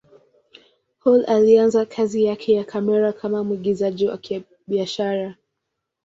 [0.99, 5.35] Hall alianza kazi yake ya kamera kama mwigizaji wa kibiashara.